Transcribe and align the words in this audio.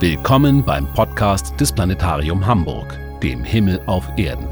Willkommen 0.00 0.64
beim 0.64 0.86
Podcast 0.94 1.60
des 1.60 1.70
Planetarium 1.72 2.46
Hamburg, 2.46 2.98
dem 3.22 3.44
Himmel 3.44 3.82
auf 3.84 4.08
Erden. 4.16 4.48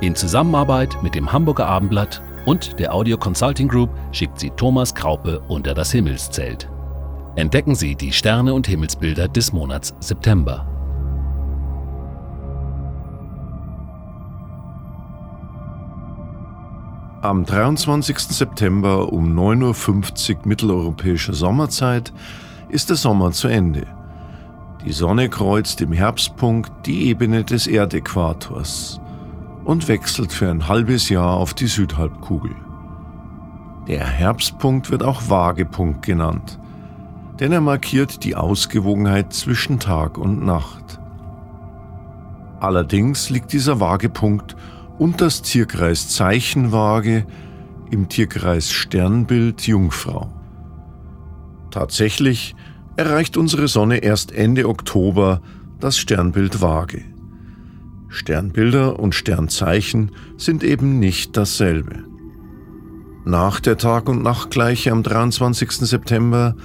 In 0.00 0.14
Zusammenarbeit 0.14 0.96
mit 1.02 1.16
dem 1.16 1.32
Hamburger 1.32 1.66
Abendblatt 1.66 2.22
und 2.46 2.78
der 2.78 2.94
Audio 2.94 3.18
Consulting 3.18 3.66
Group 3.66 3.90
schickt 4.12 4.38
sie 4.38 4.50
Thomas 4.50 4.94
Kraupe 4.94 5.40
unter 5.48 5.74
das 5.74 5.90
Himmelszelt. 5.90 6.70
Entdecken 7.34 7.74
Sie 7.74 7.96
die 7.96 8.12
Sterne 8.12 8.54
und 8.54 8.68
Himmelsbilder 8.68 9.26
des 9.26 9.52
Monats 9.52 9.96
September. 9.98 10.64
Am 17.22 17.44
23. 17.44 18.16
September 18.16 19.12
um 19.12 19.36
9.50 19.36 20.36
Uhr 20.36 20.46
mitteleuropäischer 20.46 21.32
Sommerzeit 21.32 22.12
ist 22.68 22.90
der 22.90 22.96
Sommer 22.96 23.32
zu 23.32 23.48
Ende. 23.48 23.97
Die 24.84 24.92
Sonne 24.92 25.28
kreuzt 25.28 25.80
im 25.80 25.92
Herbstpunkt 25.92 26.86
die 26.86 27.08
Ebene 27.08 27.44
des 27.44 27.66
Erdäquators 27.66 29.00
und 29.64 29.88
wechselt 29.88 30.32
für 30.32 30.48
ein 30.48 30.68
halbes 30.68 31.08
Jahr 31.08 31.36
auf 31.36 31.52
die 31.52 31.66
Südhalbkugel. 31.66 32.54
Der 33.88 34.06
Herbstpunkt 34.06 34.90
wird 34.90 35.02
auch 35.02 35.28
Waagepunkt 35.28 36.04
genannt, 36.04 36.58
denn 37.40 37.52
er 37.52 37.60
markiert 37.60 38.22
die 38.24 38.36
Ausgewogenheit 38.36 39.32
zwischen 39.32 39.80
Tag 39.80 40.16
und 40.16 40.44
Nacht. 40.44 41.00
Allerdings 42.60 43.30
liegt 43.30 43.52
dieser 43.52 43.80
Waagepunkt 43.80 44.56
und 44.98 45.20
das 45.20 45.42
Tierkreis 45.42 46.08
Zeichenwaage 46.08 47.26
im 47.90 48.08
Tierkreis 48.08 48.70
Sternbild 48.70 49.66
Jungfrau. 49.66 50.28
Tatsächlich 51.70 52.54
erreicht 52.98 53.36
unsere 53.36 53.68
Sonne 53.68 53.98
erst 53.98 54.32
Ende 54.32 54.68
Oktober 54.68 55.40
das 55.78 55.98
Sternbild 55.98 56.60
Waage. 56.60 57.04
Sternbilder 58.08 58.98
und 58.98 59.14
Sternzeichen 59.14 60.10
sind 60.36 60.64
eben 60.64 60.98
nicht 60.98 61.36
dasselbe. 61.36 62.02
Nach 63.24 63.60
der 63.60 63.78
Tag- 63.78 64.08
und 64.08 64.24
Nachtgleiche 64.24 64.90
am 64.90 65.04
23. 65.04 65.70
September 65.70 66.56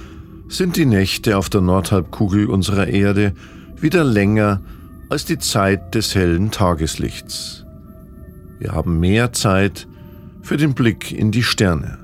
sind 0.48 0.76
die 0.76 0.86
Nächte 0.86 1.38
auf 1.38 1.50
der 1.50 1.60
Nordhalbkugel 1.60 2.46
unserer 2.46 2.88
Erde 2.88 3.34
wieder 3.76 4.02
länger 4.02 4.60
als 5.10 5.24
die 5.24 5.38
Zeit 5.38 5.94
des 5.94 6.16
hellen 6.16 6.50
Tageslichts. 6.50 7.64
Wir 8.58 8.72
haben 8.72 8.98
mehr 8.98 9.32
Zeit 9.32 9.86
für 10.42 10.56
den 10.56 10.74
Blick 10.74 11.12
in 11.12 11.30
die 11.30 11.44
Sterne. 11.44 12.03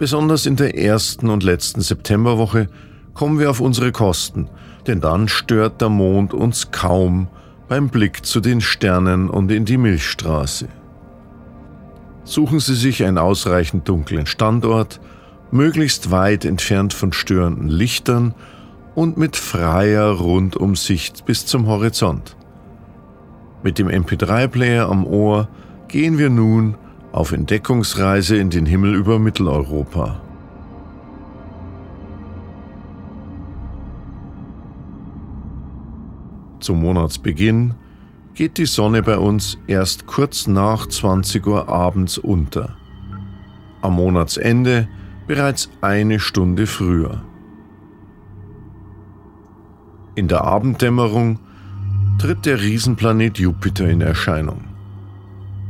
Besonders 0.00 0.46
in 0.46 0.56
der 0.56 0.78
ersten 0.78 1.28
und 1.28 1.42
letzten 1.42 1.82
Septemberwoche 1.82 2.68
kommen 3.12 3.38
wir 3.38 3.50
auf 3.50 3.60
unsere 3.60 3.92
Kosten, 3.92 4.48
denn 4.86 5.02
dann 5.02 5.28
stört 5.28 5.82
der 5.82 5.90
Mond 5.90 6.32
uns 6.32 6.70
kaum 6.70 7.28
beim 7.68 7.90
Blick 7.90 8.24
zu 8.24 8.40
den 8.40 8.62
Sternen 8.62 9.28
und 9.28 9.52
in 9.52 9.66
die 9.66 9.76
Milchstraße. 9.76 10.68
Suchen 12.24 12.60
Sie 12.60 12.76
sich 12.76 13.04
einen 13.04 13.18
ausreichend 13.18 13.86
dunklen 13.90 14.24
Standort, 14.24 15.02
möglichst 15.50 16.10
weit 16.10 16.46
entfernt 16.46 16.94
von 16.94 17.12
störenden 17.12 17.68
Lichtern 17.68 18.34
und 18.94 19.18
mit 19.18 19.36
freier 19.36 20.12
Rundumsicht 20.12 21.26
bis 21.26 21.44
zum 21.44 21.66
Horizont. 21.66 22.36
Mit 23.62 23.78
dem 23.78 23.88
MP3-Player 23.88 24.88
am 24.88 25.06
Ohr 25.06 25.50
gehen 25.88 26.16
wir 26.16 26.30
nun 26.30 26.76
auf 27.12 27.32
Entdeckungsreise 27.32 28.36
in 28.36 28.50
den 28.50 28.66
Himmel 28.66 28.94
über 28.94 29.18
Mitteleuropa. 29.18 30.20
Zum 36.60 36.80
Monatsbeginn 36.80 37.74
geht 38.34 38.58
die 38.58 38.66
Sonne 38.66 39.02
bei 39.02 39.18
uns 39.18 39.58
erst 39.66 40.06
kurz 40.06 40.46
nach 40.46 40.86
20 40.86 41.46
Uhr 41.46 41.68
abends 41.68 42.18
unter. 42.18 42.76
Am 43.82 43.94
Monatsende 43.94 44.88
bereits 45.26 45.70
eine 45.80 46.20
Stunde 46.20 46.66
früher. 46.66 47.22
In 50.14 50.28
der 50.28 50.44
Abenddämmerung 50.44 51.38
tritt 52.18 52.44
der 52.44 52.60
Riesenplanet 52.60 53.38
Jupiter 53.38 53.88
in 53.88 54.02
Erscheinung. 54.02 54.64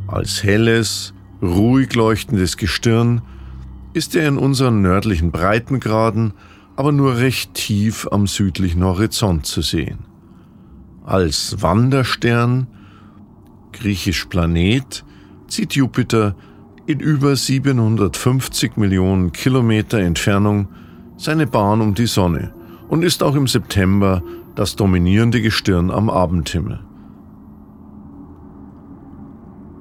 Als 0.08 0.42
helles, 0.42 1.14
ruhig 1.42 1.94
leuchtendes 1.94 2.56
Gestirn 2.56 3.22
ist 3.92 4.14
er 4.14 4.28
in 4.28 4.38
unseren 4.38 4.82
nördlichen 4.82 5.30
Breitengraden 5.30 6.32
aber 6.76 6.92
nur 6.92 7.18
recht 7.18 7.54
tief 7.54 8.08
am 8.10 8.26
südlichen 8.26 8.82
Horizont 8.82 9.44
zu 9.44 9.60
sehen. 9.60 9.98
Als 11.04 11.60
Wanderstern, 11.60 12.68
griechisch 13.72 14.24
Planet, 14.26 15.04
zieht 15.46 15.74
Jupiter 15.74 16.36
in 16.86 17.00
über 17.00 17.36
750 17.36 18.76
Millionen 18.76 19.32
Kilometer 19.32 19.98
Entfernung 19.98 20.68
seine 21.16 21.46
Bahn 21.46 21.80
um 21.80 21.94
die 21.94 22.06
Sonne 22.06 22.54
und 22.88 23.04
ist 23.04 23.22
auch 23.22 23.34
im 23.34 23.46
September 23.46 24.22
das 24.54 24.74
dominierende 24.74 25.42
Gestirn 25.42 25.90
am 25.90 26.08
Abendhimmel. 26.08 26.80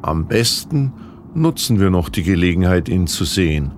Am 0.01 0.27
besten 0.27 0.93
nutzen 1.33 1.79
wir 1.79 1.89
noch 1.89 2.09
die 2.09 2.23
Gelegenheit, 2.23 2.89
ihn 2.89 3.07
zu 3.07 3.25
sehen, 3.25 3.71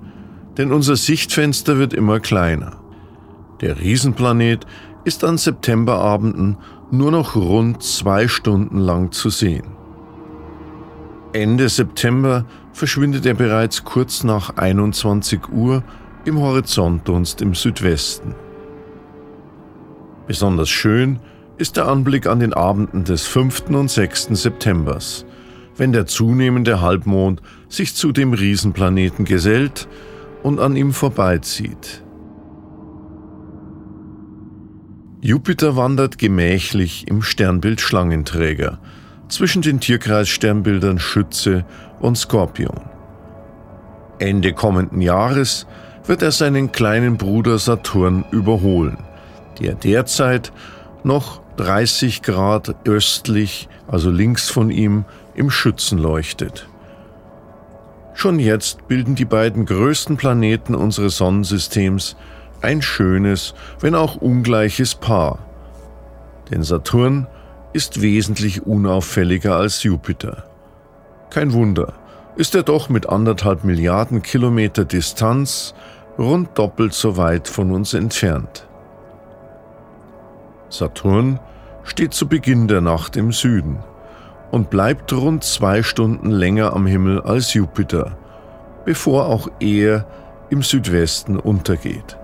denn 0.57 0.72
unser 0.72 0.95
Sichtfenster 0.95 1.78
wird 1.78 1.94
immer 1.94 2.19
kleiner. 2.19 2.78
Der 3.62 3.79
Riesenplanet 3.79 4.66
ist 5.03 5.23
an 5.23 5.38
Septemberabenden 5.38 6.57
nur 6.91 7.11
noch 7.11 7.35
rund 7.35 7.81
zwei 7.84 8.28
Stunden 8.28 8.78
lang 8.78 9.11
zu 9.11 9.29
sehen. 9.29 9.75
Ende 11.34 11.69
September 11.69 12.45
verschwindet 12.73 13.25
er 13.25 13.34
bereits 13.34 13.85
kurz 13.85 14.23
nach 14.23 14.57
21 14.57 15.50
Uhr 15.50 15.84
im 16.25 16.40
Horizontdunst 16.40 17.41
im 17.41 17.56
Südwesten. 17.56 18.35
Besonders 20.28 20.69
schön 20.69 21.19
ist 21.57 21.78
der 21.78 21.88
Anblick 21.88 22.28
an 22.28 22.40
den 22.40 22.53
Abenden 22.53 23.03
des 23.03 23.25
5. 23.28 23.69
und 23.69 23.90
6. 23.90 24.29
Septembers, 24.31 25.25
wenn 25.77 25.91
der 25.91 26.05
zunehmende 26.05 26.81
Halbmond 26.81 27.41
sich 27.69 27.95
zu 27.95 28.11
dem 28.11 28.33
Riesenplaneten 28.33 29.25
gesellt 29.25 29.87
und 30.43 30.59
an 30.59 30.75
ihm 30.75 30.91
vorbeizieht. 30.93 32.03
Jupiter 35.21 35.75
wandert 35.75 36.17
gemächlich 36.17 37.07
im 37.07 37.21
Sternbild 37.21 37.79
Schlangenträger 37.79 38.79
zwischen 39.29 39.61
den 39.61 39.79
Tierkreissternbildern 39.79 40.99
Schütze 40.99 41.63
und 41.99 42.17
Skorpion. 42.17 42.81
Ende 44.17 44.53
kommenden 44.53 45.01
Jahres 45.01 45.67
wird 46.05 46.21
er 46.21 46.31
seinen 46.31 46.71
kleinen 46.71 47.17
Bruder 47.17 47.59
Saturn 47.59 48.25
überholen, 48.31 48.97
der 49.59 49.75
derzeit 49.75 50.51
noch 51.03 51.41
30 51.57 52.21
Grad 52.23 52.75
östlich, 52.87 53.69
also 53.87 54.09
links 54.09 54.49
von 54.49 54.71
ihm, 54.71 55.05
im 55.35 55.49
Schützen 55.49 55.97
leuchtet. 55.97 56.67
Schon 58.13 58.39
jetzt 58.39 58.87
bilden 58.87 59.15
die 59.15 59.25
beiden 59.25 59.65
größten 59.65 60.17
Planeten 60.17 60.75
unseres 60.75 61.17
Sonnensystems 61.17 62.15
ein 62.61 62.81
schönes, 62.81 63.53
wenn 63.79 63.95
auch 63.95 64.15
ungleiches 64.15 64.95
Paar. 64.95 65.39
Denn 66.51 66.63
Saturn 66.63 67.28
ist 67.73 68.01
wesentlich 68.01 68.66
unauffälliger 68.66 69.55
als 69.55 69.83
Jupiter. 69.83 70.43
Kein 71.29 71.53
Wunder, 71.53 71.93
ist 72.35 72.53
er 72.55 72.63
doch 72.63 72.89
mit 72.89 73.07
anderthalb 73.07 73.63
Milliarden 73.63 74.22
Kilometer 74.22 74.85
Distanz 74.85 75.73
rund 76.17 76.57
doppelt 76.57 76.93
so 76.93 77.17
weit 77.17 77.47
von 77.47 77.72
uns 77.72 77.93
entfernt. 77.93 78.67
Saturn 80.69 81.39
steht 81.84 82.13
zu 82.13 82.27
Beginn 82.27 82.67
der 82.67 82.81
Nacht 82.81 83.16
im 83.17 83.31
Süden 83.31 83.79
und 84.51 84.69
bleibt 84.69 85.11
rund 85.13 85.43
zwei 85.43 85.81
Stunden 85.81 86.29
länger 86.29 86.73
am 86.73 86.85
Himmel 86.85 87.21
als 87.21 87.53
Jupiter, 87.53 88.17
bevor 88.85 89.27
auch 89.27 89.47
er 89.59 90.05
im 90.49 90.61
Südwesten 90.61 91.37
untergeht. 91.37 92.17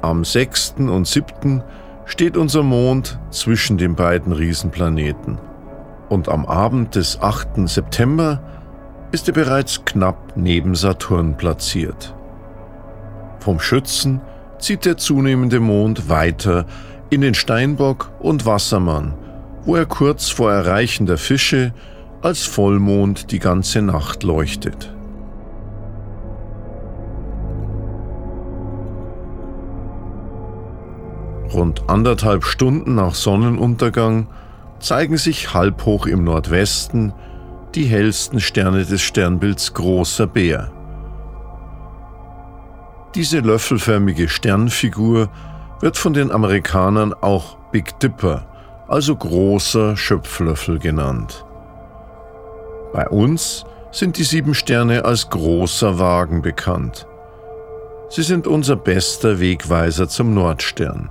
Am 0.00 0.24
6. 0.24 0.74
und 0.78 1.06
7. 1.06 1.62
steht 2.06 2.36
unser 2.36 2.62
Mond 2.62 3.18
zwischen 3.30 3.78
den 3.78 3.94
beiden 3.94 4.32
Riesenplaneten 4.32 5.38
und 6.08 6.28
am 6.28 6.46
Abend 6.46 6.94
des 6.94 7.20
8. 7.20 7.68
September 7.68 8.40
ist 9.12 9.28
er 9.28 9.34
bereits 9.34 9.84
knapp 9.84 10.32
neben 10.36 10.74
Saturn 10.74 11.36
platziert. 11.36 12.14
Vom 13.38 13.60
Schützen 13.60 14.20
zieht 14.58 14.86
der 14.86 14.96
zunehmende 14.96 15.60
Mond 15.60 16.08
weiter 16.08 16.66
in 17.10 17.20
den 17.20 17.34
Steinbock 17.34 18.10
und 18.20 18.46
Wassermann 18.46 19.14
wo 19.64 19.76
er 19.76 19.86
kurz 19.86 20.28
vor 20.28 20.52
Erreichen 20.52 21.06
der 21.06 21.18
Fische 21.18 21.72
als 22.22 22.44
Vollmond 22.44 23.30
die 23.32 23.38
ganze 23.38 23.82
Nacht 23.82 24.22
leuchtet. 24.22 24.94
Rund 31.52 31.88
anderthalb 31.88 32.44
Stunden 32.44 32.96
nach 32.96 33.14
Sonnenuntergang 33.14 34.26
zeigen 34.80 35.16
sich 35.16 35.54
halb 35.54 35.86
hoch 35.86 36.06
im 36.06 36.24
Nordwesten 36.24 37.12
die 37.74 37.84
hellsten 37.84 38.40
Sterne 38.40 38.84
des 38.84 39.02
Sternbilds 39.02 39.72
Großer 39.74 40.26
Bär. 40.26 40.70
Diese 43.14 43.40
löffelförmige 43.40 44.28
Sternfigur 44.28 45.28
wird 45.80 45.96
von 45.96 46.12
den 46.12 46.32
Amerikanern 46.32 47.14
auch 47.14 47.56
Big 47.70 47.98
Dipper, 48.00 48.46
also 48.94 49.16
großer 49.16 49.96
Schöpflöffel 49.96 50.78
genannt. 50.78 51.44
Bei 52.92 53.08
uns 53.08 53.64
sind 53.90 54.18
die 54.18 54.22
sieben 54.22 54.54
Sterne 54.54 55.04
als 55.04 55.30
großer 55.30 55.98
Wagen 55.98 56.42
bekannt. 56.42 57.04
Sie 58.08 58.22
sind 58.22 58.46
unser 58.46 58.76
bester 58.76 59.40
Wegweiser 59.40 60.08
zum 60.08 60.32
Nordstern. 60.32 61.10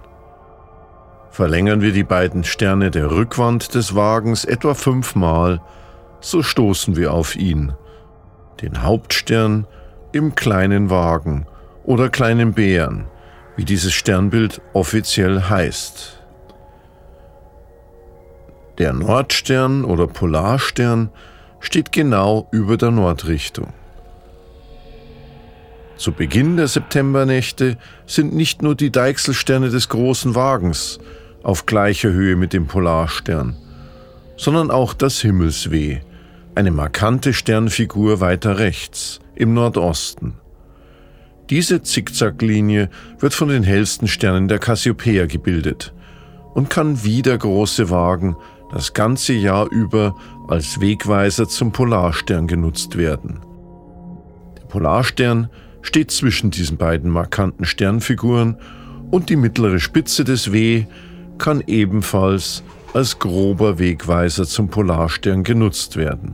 Verlängern 1.30 1.82
wir 1.82 1.92
die 1.92 2.06
beiden 2.06 2.46
Sterne 2.46 2.90
der 2.90 3.12
Rückwand 3.12 3.76
des 3.76 3.94
Wagens 3.94 4.46
etwa 4.46 4.76
fünfmal, 4.76 5.62
so 6.22 6.42
stoßen 6.42 6.96
wir 6.96 7.14
auf 7.14 7.36
ihn, 7.36 7.74
den 8.62 8.82
Hauptstern 8.82 9.68
im 10.14 10.36
kleinen 10.36 10.90
Wagen 10.90 11.48
oder 11.84 12.08
kleinen 12.08 12.54
Bären, 12.54 13.08
wie 13.58 13.66
dieses 13.66 13.92
Sternbild 13.92 14.62
offiziell 14.72 15.42
heißt. 15.50 16.23
Der 18.80 18.92
Nordstern 18.92 19.86
oder 19.86 20.08
Polarstern 20.08 21.10
steht 21.60 21.92
genau 21.92 22.48
über 22.52 22.76
der 22.78 22.92
Nordrichtung. 22.92 23.72
Zu 25.96 26.12
Beginn 26.12 26.58
der 26.58 26.68
Septembernächte 26.68 27.78
sind 28.08 28.34
nicht 28.34 28.64
nur 28.64 28.76
die 28.76 28.92
Deichselsterne 28.92 29.70
des 29.70 29.90
großen 29.90 30.34
Wagens 30.34 31.00
auf 31.44 31.66
gleicher 31.66 32.12
Höhe 32.12 32.36
mit 32.36 32.52
dem 32.52 32.66
Polarstern, 32.66 33.56
sondern 34.38 34.72
auch 34.72 34.94
das 34.96 35.22
Himmelsweh, 35.22 36.00
eine 36.56 36.72
markante 36.72 37.34
Sternfigur 37.34 38.20
weiter 38.20 38.58
rechts, 38.58 39.20
im 39.36 39.54
Nordosten. 39.54 40.34
Diese 41.50 41.84
Zickzacklinie 41.84 42.90
wird 43.20 43.34
von 43.34 43.50
den 43.50 43.64
hellsten 43.64 44.08
Sternen 44.08 44.48
der 44.48 44.60
Cassiopeia 44.60 45.28
gebildet 45.28 45.94
und 46.54 46.70
kann 46.70 47.04
wie 47.04 47.22
der 47.22 47.38
große 47.38 47.90
Wagen 47.90 48.36
das 48.74 48.94
ganze 48.94 49.34
Jahr 49.34 49.70
über 49.72 50.16
als 50.48 50.82
Wegweiser 50.82 51.48
zum 51.48 51.72
Polarstern 51.72 52.48
genutzt 52.48 52.98
werden. 52.98 53.40
Der 54.58 54.66
Polarstern 54.66 55.50
steht 55.84 56.10
zwischen 56.12 56.50
diesen 56.50 56.78
beiden 56.78 57.12
markanten 57.12 57.66
Sternfiguren 57.66 58.58
und 59.12 59.30
die 59.30 59.36
mittlere 59.36 59.80
Spitze 59.80 60.24
des 60.24 60.52
W 60.52 60.86
kann 61.38 61.64
ebenfalls 61.68 62.64
als 62.94 63.20
grober 63.20 63.78
Wegweiser 63.78 64.46
zum 64.46 64.70
Polarstern 64.70 65.44
genutzt 65.44 65.96
werden. 65.96 66.34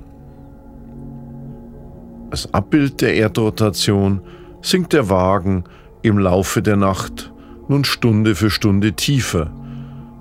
Als 2.31 2.53
Abbild 2.53 3.01
der 3.01 3.15
Erdrotation 3.15 4.21
sinkt 4.61 4.93
der 4.93 5.09
Wagen 5.09 5.65
im 6.03 6.19
Laufe 6.19 6.61
der 6.61 6.77
Nacht 6.77 7.33
nun 7.67 7.83
Stunde 7.83 8.35
für 8.35 8.49
Stunde 8.49 8.93
tiefer, 8.93 9.51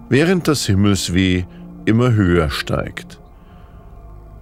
während 0.09 0.49
das 0.49 0.67
Himmelsweh 0.67 1.45
immer 1.89 2.13
höher 2.13 2.51
steigt. 2.51 3.19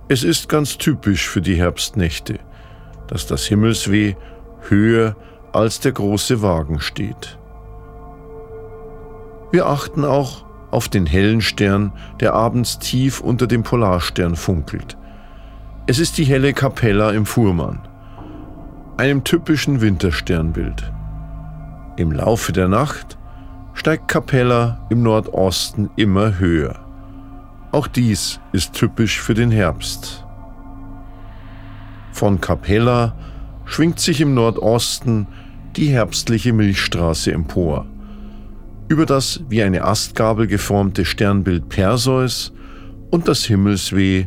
Es 0.09 0.23
ist 0.23 0.49
ganz 0.49 0.79
typisch 0.79 1.29
für 1.29 1.41
die 1.41 1.55
Herbstnächte, 1.57 2.39
dass 3.09 3.27
das 3.27 3.47
Himmelsweh 3.47 4.15
höher 4.69 5.17
als 5.53 5.81
der 5.81 5.93
große 5.93 6.43
Wagen 6.43 6.81
steht. 6.81 7.39
Wir 9.53 9.67
achten 9.67 10.05
auch 10.05 10.45
auf 10.71 10.89
den 10.89 11.07
hellen 11.07 11.41
Stern, 11.41 11.93
der 12.21 12.35
abends 12.35 12.79
tief 12.79 13.21
unter 13.21 13.47
dem 13.47 13.63
Polarstern 13.63 14.37
funkelt. 14.37 14.97
Es 15.87 15.99
ist 15.99 16.19
die 16.19 16.25
helle 16.25 16.53
Capella 16.53 17.13
im 17.13 17.27
Fuhrmann, 17.27 17.81
einem 18.97 19.25
typischen 19.25 19.81
Wintersternbild. 19.81 20.93
Im 21.97 22.13
Laufe 22.13 22.53
der 22.53 22.69
Nacht 22.69 23.17
steigt 23.73 24.09
Capella 24.09 24.87
im 24.91 25.03
Nordosten 25.03 25.91
immer 25.97 26.39
höher. 26.39 26.86
Auch 27.73 27.87
dies 27.87 28.41
ist 28.53 28.73
typisch 28.73 29.21
für 29.21 29.35
den 29.35 29.51
Herbst. 29.51 30.25
Von 32.13 32.41
Capella 32.41 33.15
schwingt 33.67 34.01
sich 34.01 34.21
im 34.21 34.35
Nordosten 34.35 35.27
die 35.77 35.89
herbstliche 35.89 36.53
Milchstraße 36.53 37.33
empor. 37.33 37.87
Über 38.89 39.05
das 39.05 39.41
wie 39.49 39.63
eine 39.63 39.85
Astgabel 39.85 40.47
geformte 40.47 41.05
Sternbild 41.05 41.69
Perseus 41.69 42.53
und 43.11 43.29
das 43.29 43.45
Himmelsweh 43.45 44.27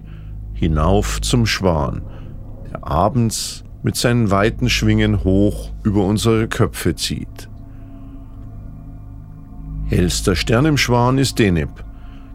hinauf 0.53 1.21
zum 1.21 1.45
Schwan, 1.45 2.01
der 2.69 2.85
abends 2.85 3.63
mit 3.81 3.95
seinen 3.95 4.29
weiten 4.29 4.69
Schwingen 4.69 5.23
hoch 5.23 5.71
über 5.83 6.03
unsere 6.03 6.47
Köpfe 6.47 6.95
zieht. 6.95 7.49
Hellster 9.87 10.35
Stern 10.35 10.65
im 10.65 10.77
Schwan 10.77 11.17
ist 11.17 11.39
Deneb, 11.39 11.83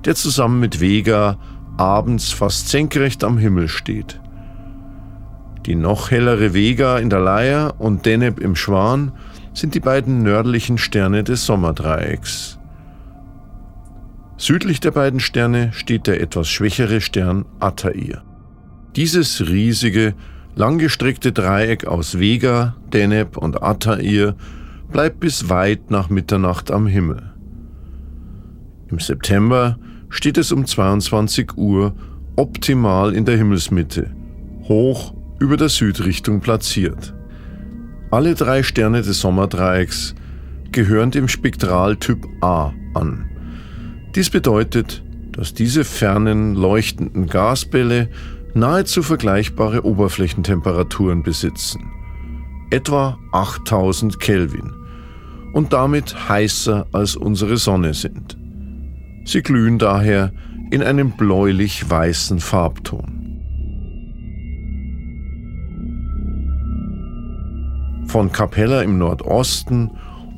der 0.05 0.15
zusammen 0.15 0.61
mit 0.61 0.81
Vega 0.81 1.39
abends 1.77 2.33
fast 2.33 2.69
senkrecht 2.69 3.25
am 3.25 3.39
Himmel 3.39 3.69
steht. 3.69 4.21
Die 5.67 5.75
noch 5.75 6.11
hellere 6.11 6.53
Vega 6.53 6.99
in 6.99 7.11
der 7.11 7.21
Leier 7.21 7.75
und 7.79 8.05
Deneb 8.05 8.39
im 8.39 8.55
Schwan 8.55 9.13
sind 9.55 9.75
die 9.75 9.81
beiden 9.81 10.23
nördlichen 10.23 10.79
Sterne 10.79 11.25
des 11.25 11.47
Sommerdreiecks. 11.47 12.59
Südlich 14.37 14.81
der 14.81 14.91
beiden 14.91 15.21
Sterne 15.21 15.73
steht 15.73 16.07
der 16.07 16.21
etwas 16.21 16.49
schwächere 16.49 17.01
Stern 17.01 17.47
Attair. 17.61 18.23
Dieses 18.97 19.49
riesige, 19.49 20.15
langgestreckte 20.55 21.33
Dreieck 21.33 21.87
aus 21.87 22.19
Vega, 22.19 22.77
Deneb 22.93 23.37
und 23.37 23.63
Attair 23.63 24.35
bleibt 24.93 25.21
bis 25.21 25.49
weit 25.49 25.91
nach 25.91 26.11
Mitternacht 26.11 26.71
am 26.71 26.87
Himmel. 26.87 27.33
Im 28.89 28.99
September 28.99 29.79
steht 30.15 30.39
es 30.39 30.53
um 30.53 30.65
22 30.65 31.57
Uhr 31.57 31.93
optimal 32.37 33.15
in 33.15 33.25
der 33.25 33.37
Himmelsmitte, 33.37 34.15
hoch 34.63 35.13
über 35.41 35.57
der 35.57 35.69
Südrichtung 35.69 36.41
platziert. 36.41 37.13
Alle 38.13 38.37
drei 38.37 38.63
Sterne 38.63 39.03
des 39.03 39.21
Sommerdreiecks 39.21 40.15
gehören 40.71 41.11
dem 41.11 41.27
Spektraltyp 41.27 42.27
A 42.41 42.73
an. 42.95 43.29
Dies 44.15 44.31
bedeutet, 44.31 45.03
dass 45.33 45.53
diese 45.53 45.83
fernen 45.83 46.55
leuchtenden 46.55 47.27
Gasbälle 47.27 48.09
nahezu 48.55 49.03
vergleichbare 49.03 49.85
Oberflächentemperaturen 49.85 51.25
besitzen, 51.25 51.91
etwa 52.71 53.19
8000 53.33 54.21
Kelvin, 54.21 54.71
und 55.53 55.73
damit 55.73 56.29
heißer 56.29 56.87
als 56.93 57.17
unsere 57.17 57.57
Sonne 57.57 57.95
sind. 57.95 58.44
Sie 59.25 59.43
glühen 59.43 59.79
daher 59.79 60.33
in 60.71 60.83
einem 60.83 61.13
bläulich-weißen 61.13 62.41
Farbton. 62.41 63.25
Von 68.07 68.31
Capella 68.31 68.83
im 68.83 68.99
Nordosten 68.99 69.91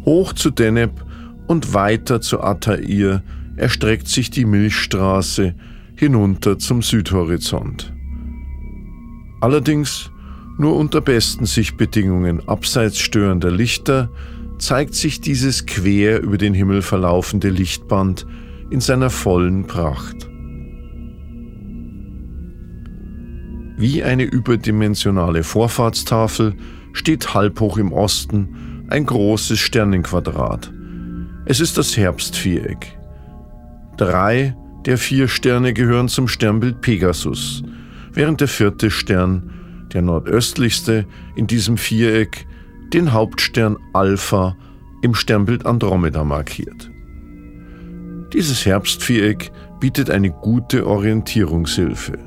hoch 0.05 0.33
zu 0.33 0.51
Deneb 0.51 0.93
und 1.47 1.75
weiter 1.75 2.21
zu 2.21 2.41
Attair 2.41 3.23
erstreckt 3.57 4.09
sich 4.09 4.31
die 4.31 4.45
Milchstraße 4.45 5.55
hinunter 5.97 6.59
zum 6.59 6.83
Südhorizont. 6.83 7.93
Allerdings 9.41 10.11
nur 10.59 10.77
unter 10.77 11.01
besten 11.01 11.45
Sichtbedingungen 11.45 12.49
abseits 12.49 12.99
störender 12.99 13.51
Lichter 13.51 14.11
zeigt 14.59 14.95
sich 14.95 15.21
dieses 15.21 15.67
quer 15.67 16.23
über 16.23 16.39
den 16.39 16.55
Himmel 16.55 16.81
verlaufende 16.83 17.51
Lichtband 17.51 18.27
in 18.71 18.81
seiner 18.81 19.11
vollen 19.11 19.67
Pracht. 19.67 20.29
Wie 23.79 24.03
eine 24.03 24.25
überdimensionale 24.25 25.43
Vorfahrtstafel 25.43 26.55
steht 26.93 27.35
halb 27.35 27.61
hoch 27.61 27.77
im 27.77 27.93
Osten 27.93 28.85
ein 28.89 29.05
großes 29.05 29.59
Sternenquadrat. 29.59 30.73
Es 31.45 31.61
ist 31.61 31.77
das 31.77 31.97
Herbstviereck. 31.97 32.99
Drei 33.97 34.57
der 34.87 34.99
vier 34.99 35.29
Sterne 35.29 35.75
gehören 35.75 36.09
zum 36.09 36.29
Sternbild 36.29 36.81
Pegasus, 36.81 37.63
während 38.13 38.41
der 38.41 38.49
vierte 38.49 38.91
Stern, 38.91 39.89
der 39.93 40.03
nordöstlichste 40.03 41.07
in 41.35 41.47
diesem 41.47 41.77
Viereck, 41.77 42.47
den 42.93 43.13
Hauptstern 43.13 43.77
Alpha 43.93 44.57
im 45.03 45.15
Sternbild 45.15 45.67
Andromeda 45.67 46.25
markiert. 46.25 46.91
Dieses 48.37 48.67
Herbstviereck 48.67 49.51
bietet 49.81 50.11
eine 50.11 50.31
gute 50.31 50.87
Orientierungshilfe. 50.87 52.19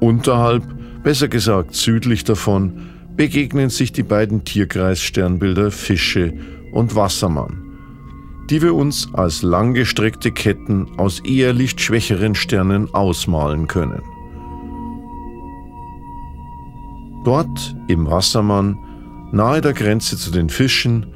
Unterhalb, 0.00 0.64
besser 1.04 1.28
gesagt 1.28 1.76
südlich 1.76 2.24
davon, 2.24 2.88
begegnen 3.14 3.70
sich 3.70 3.92
die 3.92 4.02
beiden 4.02 4.42
Tierkreissternbilder 4.42 5.70
Fische 5.70 6.34
und 6.72 6.96
Wassermann, 6.96 7.62
die 8.50 8.60
wir 8.60 8.74
uns 8.74 9.08
als 9.12 9.42
langgestreckte 9.42 10.32
Ketten 10.32 10.98
aus 10.98 11.20
eher 11.20 11.52
lichtschwächeren 11.52 12.34
Sternen 12.34 12.92
ausmalen 12.92 13.68
können. 13.68 14.02
Dort 17.24 17.76
im 17.86 18.10
Wassermann, 18.10 18.76
nahe 19.30 19.60
der 19.60 19.74
Grenze 19.74 20.16
zu 20.16 20.32
den 20.32 20.48
Fischen, 20.48 21.06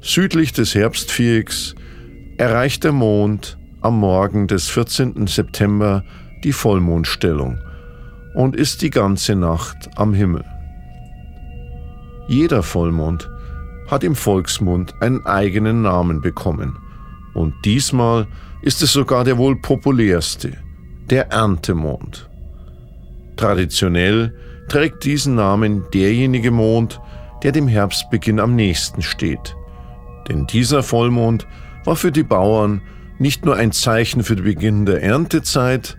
südlich 0.00 0.52
des 0.52 0.76
Herbstvierecks, 0.76 1.74
erreicht 2.40 2.84
der 2.84 2.92
Mond 2.92 3.58
am 3.82 3.98
Morgen 4.00 4.46
des 4.46 4.70
14. 4.70 5.26
September 5.26 6.02
die 6.42 6.54
Vollmondstellung 6.54 7.58
und 8.32 8.56
ist 8.56 8.80
die 8.80 8.88
ganze 8.88 9.34
Nacht 9.34 9.90
am 9.96 10.14
Himmel. 10.14 10.42
Jeder 12.28 12.62
Vollmond 12.62 13.28
hat 13.90 14.04
im 14.04 14.14
Volksmund 14.14 14.94
einen 15.02 15.26
eigenen 15.26 15.82
Namen 15.82 16.22
bekommen. 16.22 16.78
Und 17.34 17.52
diesmal 17.66 18.26
ist 18.62 18.80
es 18.80 18.94
sogar 18.94 19.24
der 19.24 19.36
wohl 19.36 19.56
populärste, 19.56 20.52
der 21.10 21.30
Erntemond. 21.30 22.30
Traditionell 23.36 24.34
trägt 24.70 25.04
diesen 25.04 25.34
Namen 25.34 25.84
derjenige 25.92 26.52
Mond, 26.52 27.02
der 27.42 27.52
dem 27.52 27.68
Herbstbeginn 27.68 28.40
am 28.40 28.56
nächsten 28.56 29.02
steht. 29.02 29.54
Denn 30.26 30.46
dieser 30.46 30.82
Vollmond 30.82 31.46
war 31.84 31.96
für 31.96 32.12
die 32.12 32.22
Bauern 32.22 32.82
nicht 33.18 33.44
nur 33.44 33.56
ein 33.56 33.72
Zeichen 33.72 34.22
für 34.22 34.36
den 34.36 34.44
Beginn 34.44 34.86
der 34.86 35.02
Erntezeit, 35.02 35.96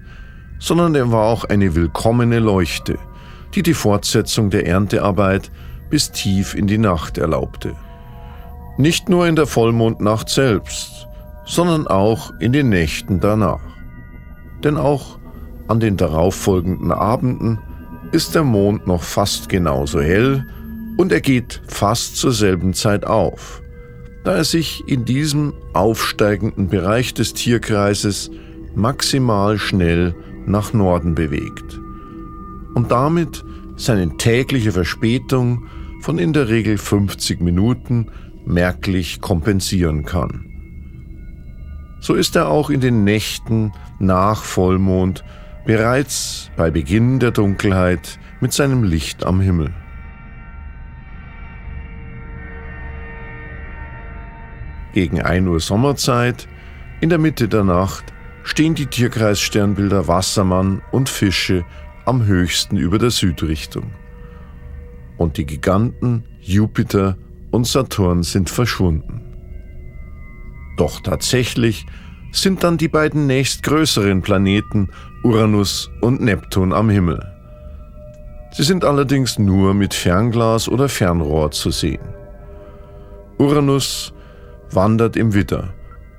sondern 0.60 0.96
er 0.96 1.12
war 1.12 1.26
auch 1.26 1.46
eine 1.46 1.76
willkommene 1.76 2.40
Leuchte, 2.40 2.98
die 3.54 3.64
die 3.64 3.74
Fortsetzung 3.74 4.50
der 4.50 4.68
Erntearbeit 4.68 5.52
bis 5.90 6.12
tief 6.12 6.56
in 6.56 6.68
die 6.68 6.78
Nacht 6.78 7.18
erlaubte. 7.18 7.76
Nicht 8.78 9.10
nur 9.10 9.28
in 9.28 9.36
der 9.36 9.48
Vollmondnacht 9.48 10.30
selbst, 10.30 11.08
sondern 11.46 11.88
auch 11.88 12.32
in 12.40 12.54
den 12.54 12.70
Nächten 12.70 13.20
danach. 13.20 13.62
Denn 14.64 14.78
auch 14.78 15.20
an 15.68 15.80
den 15.80 15.98
darauffolgenden 15.98 16.92
Abenden 16.92 17.60
ist 18.12 18.36
der 18.36 18.44
Mond 18.44 18.88
noch 18.88 19.04
fast 19.04 19.50
genauso 19.50 20.02
hell 20.02 20.46
und 20.98 21.12
er 21.12 21.22
geht 21.22 21.62
fast 21.68 22.18
zur 22.18 22.32
selben 22.32 22.74
Zeit 22.74 23.06
auf, 23.06 23.62
da 24.24 24.36
er 24.36 24.44
sich 24.44 24.88
in 24.88 25.06
diesem 25.06 25.54
aufsteigenden 25.74 26.68
Bereich 26.68 27.14
des 27.14 27.34
Tierkreises 27.34 28.32
maximal 28.76 29.58
schnell 29.58 30.16
nach 30.46 30.74
Norden 30.74 31.16
bewegt 31.16 31.80
und 32.74 32.92
damit 32.92 33.44
seine 33.76 34.18
tägliche 34.18 34.72
Verspätung 34.72 35.66
von 36.02 36.20
in 36.20 36.34
der 36.34 36.50
Regel 36.50 36.78
50 36.78 37.42
Minuten 37.42 38.08
merklich 38.46 39.22
kompensieren 39.22 40.06
kann. 40.06 40.46
So 42.00 42.16
ist 42.16 42.36
er 42.36 42.50
auch 42.50 42.70
in 42.70 42.82
den 42.82 43.04
Nächten 43.04 43.72
nach 44.00 44.44
Vollmond 44.44 45.24
bereits 45.66 46.50
bei 46.58 46.72
Beginn 46.72 47.20
der 47.20 47.32
Dunkelheit 47.32 48.20
mit 48.40 48.54
seinem 48.54 48.84
Licht 48.84 49.24
am 49.24 49.40
Himmel. 49.40 49.72
Gegen 54.94 55.22
1 55.22 55.48
Uhr 55.48 55.60
Sommerzeit, 55.60 56.48
in 57.00 57.10
der 57.10 57.18
Mitte 57.18 57.48
der 57.48 57.64
Nacht, 57.64 58.06
stehen 58.44 58.76
die 58.76 58.88
Tierkreissternbilder 58.88 60.08
Wassermann 60.08 60.82
und 60.92 61.10
Fische 61.10 61.64
am 62.06 62.26
höchsten 62.26 62.78
über 62.78 62.98
der 62.98 63.12
Südrichtung 63.12 63.92
und 65.22 65.38
die 65.38 65.46
Giganten 65.46 66.24
Jupiter 66.42 67.16
und 67.52 67.68
Saturn 67.68 68.24
sind 68.24 68.50
verschwunden. 68.50 69.22
Doch 70.78 71.00
tatsächlich 71.00 71.86
sind 72.32 72.64
dann 72.64 72.78
die 72.78 72.88
beiden 72.88 73.28
nächstgrößeren 73.28 74.22
Planeten 74.22 74.90
Uranus 75.24 75.92
und 76.02 76.22
Neptun 76.22 76.74
am 76.74 76.90
Himmel. 76.90 77.24
Sie 78.54 78.64
sind 78.64 78.84
allerdings 78.84 79.38
nur 79.38 79.74
mit 79.74 79.94
Fernglas 79.94 80.68
oder 80.68 80.90
Fernrohr 80.90 81.52
zu 81.52 81.70
sehen. 81.70 82.16
Uranus 83.38 84.14
wandert 84.76 85.16
im 85.16 85.34
Widder 85.34 85.74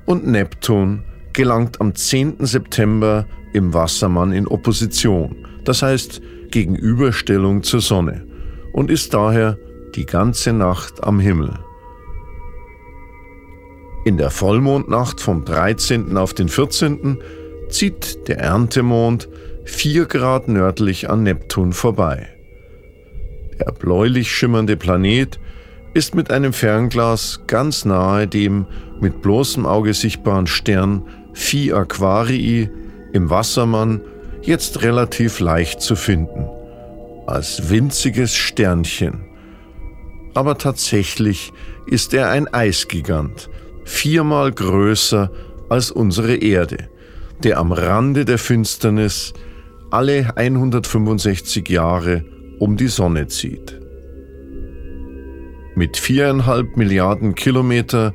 und 0.04 0.26
Neptun 0.26 1.04
gelangt 1.32 1.80
am 1.80 1.94
10. 1.94 2.44
September 2.44 3.26
im 3.52 3.72
Wassermann 3.72 4.32
in 4.32 4.46
Opposition, 4.46 5.46
das 5.64 5.82
heißt 5.82 6.20
Gegenüberstellung 6.50 7.62
zur 7.62 7.80
Sonne 7.80 8.26
und 8.72 8.90
ist 8.90 9.14
daher 9.14 9.58
die 9.94 10.06
ganze 10.06 10.52
Nacht 10.52 11.02
am 11.04 11.20
Himmel. 11.20 11.52
In 14.04 14.16
der 14.16 14.30
Vollmondnacht 14.30 15.20
vom 15.20 15.44
13. 15.44 16.16
auf 16.16 16.34
den 16.34 16.48
14. 16.48 17.18
zieht 17.68 18.26
der 18.28 18.38
Erntemond 18.38 19.28
4 19.64 20.06
Grad 20.06 20.48
nördlich 20.48 21.08
an 21.08 21.22
Neptun 21.22 21.72
vorbei. 21.72 22.28
Der 23.60 23.70
bläulich 23.72 24.32
schimmernde 24.32 24.76
Planet 24.76 25.38
ist 25.94 26.14
mit 26.14 26.30
einem 26.30 26.52
Fernglas 26.52 27.40
ganz 27.46 27.84
nahe 27.84 28.26
dem 28.26 28.66
mit 29.00 29.22
bloßem 29.22 29.66
Auge 29.66 29.94
sichtbaren 29.94 30.46
Stern 30.46 31.02
Phi 31.34 31.72
Aquarii 31.72 32.70
im 33.12 33.30
Wassermann 33.30 34.00
jetzt 34.42 34.82
relativ 34.82 35.40
leicht 35.40 35.80
zu 35.80 35.96
finden 35.96 36.48
als 37.26 37.70
winziges 37.70 38.34
Sternchen. 38.34 39.24
Aber 40.34 40.58
tatsächlich 40.58 41.52
ist 41.86 42.14
er 42.14 42.30
ein 42.30 42.52
Eisgigant, 42.52 43.50
viermal 43.84 44.50
größer 44.50 45.30
als 45.68 45.90
unsere 45.90 46.36
Erde, 46.36 46.88
der 47.42 47.58
am 47.58 47.72
Rande 47.72 48.24
der 48.24 48.38
Finsternis 48.38 49.32
alle 49.90 50.36
165 50.36 51.68
Jahre 51.68 52.24
um 52.58 52.76
die 52.76 52.88
Sonne 52.88 53.26
zieht. 53.26 53.78
Mit 55.74 55.96
viereinhalb 55.96 56.76
Milliarden 56.76 57.34
Kilometer 57.34 58.12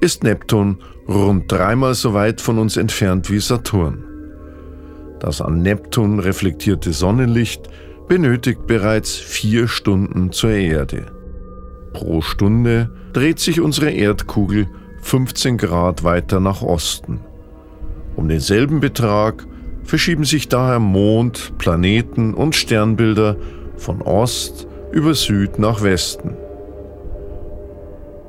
ist 0.00 0.24
Neptun 0.24 0.78
rund 1.06 1.50
dreimal 1.52 1.94
so 1.94 2.14
weit 2.14 2.40
von 2.40 2.58
uns 2.58 2.76
entfernt 2.76 3.30
wie 3.30 3.38
Saturn. 3.38 4.04
Das 5.20 5.40
an 5.40 5.62
Neptun 5.62 6.20
reflektierte 6.20 6.92
Sonnenlicht 6.92 7.68
benötigt 8.08 8.66
bereits 8.66 9.14
vier 9.14 9.68
Stunden 9.68 10.32
zur 10.32 10.50
Erde. 10.50 11.06
Pro 11.92 12.22
Stunde 12.22 12.90
dreht 13.12 13.40
sich 13.40 13.60
unsere 13.60 13.90
Erdkugel 13.90 14.68
15 15.02 15.58
Grad 15.58 16.02
weiter 16.02 16.40
nach 16.40 16.62
Osten. 16.62 17.20
Um 18.16 18.28
denselben 18.28 18.80
Betrag 18.80 19.46
verschieben 19.84 20.24
sich 20.24 20.48
daher 20.48 20.78
Mond, 20.78 21.58
Planeten 21.58 22.34
und 22.34 22.54
Sternbilder 22.54 23.36
von 23.76 24.02
Ost 24.02 24.66
über 24.92 25.14
Süd 25.14 25.58
nach 25.58 25.82
Westen. 25.82 26.36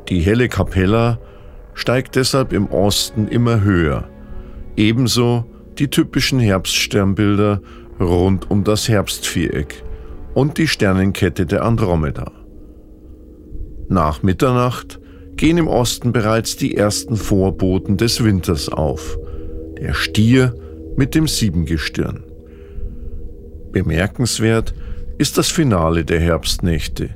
Die 0.10 0.20
helle 0.22 0.48
Kapella 0.48 1.20
steigt 1.74 2.16
deshalb 2.16 2.54
im 2.54 2.68
Osten 2.68 3.28
immer 3.28 3.62
höher, 3.62 4.10
ebenso 4.76 5.46
die 5.78 5.90
typischen 5.90 6.40
Herbststernbilder 6.40 7.62
rund 8.00 8.50
um 8.50 8.64
das 8.64 8.88
Herbstviereck 8.88 9.84
und 10.34 10.58
die 10.58 10.68
Sternenkette 10.68 11.46
der 11.46 11.64
Andromeda. 11.64 12.32
Nach 13.90 14.24
Mitternacht 14.24 15.00
gehen 15.36 15.58
im 15.58 15.68
Osten 15.68 16.14
bereits 16.14 16.58
die 16.58 16.76
ersten 16.76 17.16
Vorboten 17.16 17.98
des 17.98 18.24
Winters 18.24 18.70
auf, 18.70 19.18
der 19.78 19.94
Stier 19.94 20.56
mit 20.96 21.16
dem 21.16 21.28
Siebengestirn. 21.28 22.24
Bemerkenswert 23.72 24.74
ist 25.18 25.38
das 25.38 25.50
Finale 25.50 26.06
der 26.06 26.20
Herbstnächte. 26.20 27.10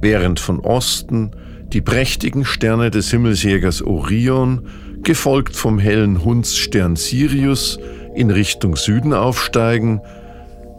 Während 0.00 0.40
von 0.40 0.60
Osten 0.60 1.30
die 1.72 1.80
prächtigen 1.80 2.44
Sterne 2.44 2.90
des 2.90 3.10
Himmelsjägers 3.10 3.82
Orion, 3.82 4.66
gefolgt 5.02 5.56
vom 5.56 5.78
hellen 5.78 6.22
Hundsstern 6.22 6.96
Sirius, 6.96 7.78
in 8.14 8.30
Richtung 8.30 8.76
Süden 8.76 9.14
aufsteigen, 9.14 10.00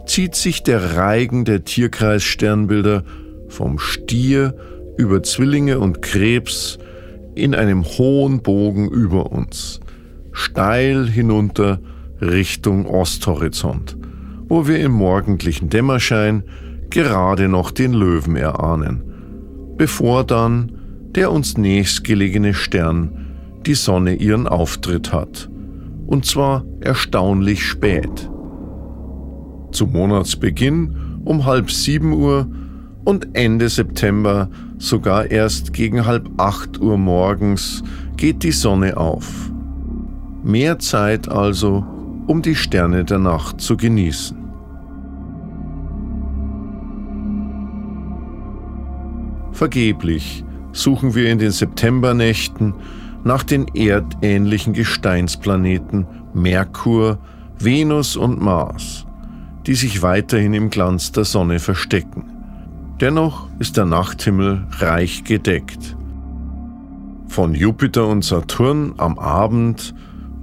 zieht 0.06 0.34
sich 0.36 0.62
der 0.62 0.96
Reigen 0.96 1.44
der 1.44 1.64
Tierkreissternbilder 1.64 3.02
vom 3.48 3.78
Stier 3.78 4.54
über 4.96 5.22
Zwillinge 5.22 5.80
und 5.80 6.00
Krebs 6.00 6.78
in 7.34 7.54
einem 7.54 7.84
hohen 7.84 8.42
Bogen 8.42 8.88
über 8.88 9.32
uns, 9.32 9.80
steil 10.32 11.08
hinunter 11.08 11.80
Richtung 12.20 12.86
Osthorizont, 12.86 13.96
wo 14.46 14.68
wir 14.68 14.78
im 14.78 14.92
morgendlichen 14.92 15.68
Dämmerschein 15.68 16.44
gerade 16.90 17.48
noch 17.48 17.72
den 17.72 17.92
Löwen 17.92 18.36
erahnen, 18.36 19.02
bevor 19.76 20.22
dann 20.22 20.83
der 21.14 21.30
uns 21.32 21.56
nächstgelegene 21.56 22.54
Stern 22.54 23.60
die 23.66 23.74
Sonne 23.74 24.14
ihren 24.14 24.46
Auftritt 24.46 25.12
hat 25.12 25.48
und 26.06 26.26
zwar 26.26 26.64
erstaunlich 26.80 27.64
spät. 27.64 28.30
Zu 29.72 29.86
Monatsbeginn 29.86 31.20
um 31.24 31.46
halb 31.46 31.70
sieben 31.70 32.12
Uhr 32.12 32.46
und 33.04 33.28
Ende 33.34 33.68
September 33.68 34.48
sogar 34.78 35.30
erst 35.30 35.72
gegen 35.72 36.06
halb 36.06 36.28
acht 36.36 36.80
Uhr 36.80 36.98
morgens 36.98 37.82
geht 38.16 38.42
die 38.42 38.52
Sonne 38.52 38.96
auf. 38.96 39.50
Mehr 40.42 40.78
Zeit 40.78 41.28
also, 41.28 41.84
um 42.26 42.42
die 42.42 42.54
Sterne 42.54 43.04
der 43.04 43.18
Nacht 43.18 43.60
zu 43.60 43.76
genießen. 43.76 44.36
Vergeblich 49.52 50.44
suchen 50.74 51.14
wir 51.14 51.30
in 51.30 51.38
den 51.38 51.52
Septembernächten 51.52 52.74
nach 53.24 53.42
den 53.42 53.66
erdähnlichen 53.74 54.74
Gesteinsplaneten 54.74 56.06
Merkur, 56.34 57.18
Venus 57.58 58.16
und 58.16 58.42
Mars, 58.42 59.06
die 59.66 59.74
sich 59.74 60.02
weiterhin 60.02 60.52
im 60.52 60.68
Glanz 60.68 61.12
der 61.12 61.24
Sonne 61.24 61.58
verstecken. 61.58 62.24
Dennoch 63.00 63.48
ist 63.58 63.76
der 63.76 63.86
Nachthimmel 63.86 64.66
reich 64.78 65.24
gedeckt. 65.24 65.96
Von 67.28 67.54
Jupiter 67.54 68.06
und 68.08 68.24
Saturn 68.24 68.94
am 68.98 69.18
Abend 69.18 69.94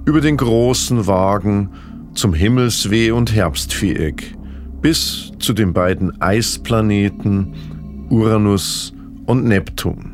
über 0.04 0.20
den 0.20 0.36
großen 0.36 1.06
Wagen 1.06 1.70
zum 2.14 2.34
Himmelsweh- 2.34 3.12
und 3.12 3.34
Herbstviereck 3.34 4.36
bis 4.80 5.32
zu 5.38 5.52
den 5.52 5.72
beiden 5.72 6.20
Eisplaneten 6.20 7.54
Uranus 8.10 8.92
und 9.26 9.44
Neptun. 9.44 10.11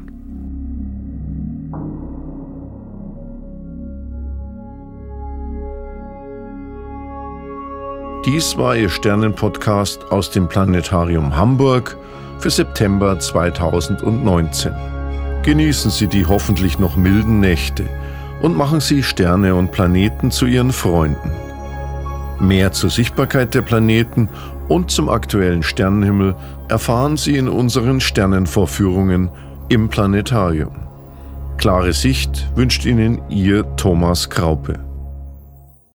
Dies 8.24 8.58
war 8.58 8.76
Ihr 8.76 8.88
Sternenpodcast 8.88 10.10
aus 10.10 10.30
dem 10.30 10.48
Planetarium 10.48 11.36
Hamburg 11.36 11.96
für 12.40 12.50
September 12.50 13.18
2019. 13.18 14.72
Genießen 15.44 15.90
Sie 15.90 16.08
die 16.08 16.26
hoffentlich 16.26 16.80
noch 16.80 16.96
milden 16.96 17.38
Nächte 17.38 17.84
und 18.42 18.56
machen 18.56 18.80
Sie 18.80 19.04
Sterne 19.04 19.54
und 19.54 19.70
Planeten 19.70 20.32
zu 20.32 20.46
Ihren 20.46 20.72
Freunden. 20.72 21.30
Mehr 22.40 22.72
zur 22.72 22.90
Sichtbarkeit 22.90 23.54
der 23.54 23.62
Planeten 23.62 24.28
und 24.68 24.90
zum 24.90 25.08
aktuellen 25.08 25.62
Sternenhimmel 25.62 26.34
erfahren 26.68 27.16
Sie 27.16 27.36
in 27.36 27.48
unseren 27.48 28.00
Sternenvorführungen 28.00 29.30
im 29.68 29.88
Planetarium. 29.88 30.74
Klare 31.56 31.92
Sicht 31.92 32.48
wünscht 32.56 32.84
Ihnen 32.84 33.20
Ihr 33.28 33.76
Thomas 33.76 34.28
Kraupe. 34.28 34.87